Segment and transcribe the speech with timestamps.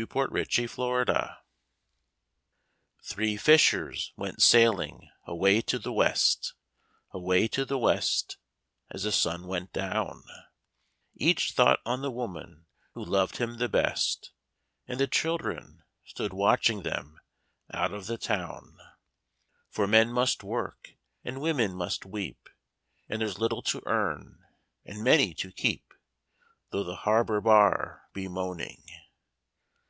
[0.00, 1.40] THE THREE FISHERS
[3.04, 6.54] Three fishers went sailing away to the West,
[7.10, 8.38] Away to the West
[8.90, 10.22] as the sun went down;
[11.16, 14.32] Each thought on the woman who loved him the best,
[14.88, 17.20] And the children stood watching them
[17.70, 18.78] out of the town;
[19.68, 20.94] For men must work,
[21.24, 22.48] and women must weep,
[23.10, 24.40] And there's little to earn,
[24.86, 25.92] and many to keep,
[26.70, 28.84] Though the harbour bar be moaning.